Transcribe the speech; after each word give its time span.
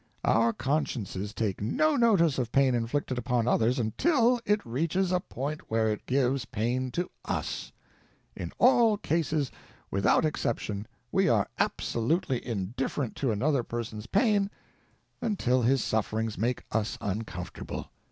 Our 0.23 0.51
consciences 0.51 1.31
take 1.31 1.61
no 1.61 1.95
notice 1.95 2.39
of 2.39 2.51
pain 2.51 2.73
inflicted 2.73 3.19
upon 3.19 3.47
others 3.47 3.77
until 3.77 4.39
it 4.47 4.65
reaches 4.65 5.11
a 5.11 5.19
point 5.19 5.69
where 5.69 5.91
it 5.91 6.07
gives 6.07 6.43
pain 6.45 6.89
to 6.93 7.11
us. 7.25 7.71
In 8.35 8.51
all 8.57 8.97
cases 8.97 9.51
without 9.91 10.25
exception 10.25 10.87
we 11.11 11.29
are 11.29 11.47
absolutely 11.59 12.43
indifferent 12.43 13.15
to 13.17 13.29
another 13.29 13.61
person's 13.61 14.07
pain 14.07 14.49
until 15.21 15.61
his 15.61 15.83
sufferings 15.83 16.35
make 16.35 16.63
us 16.71 16.97
uncomfortable. 16.99 17.91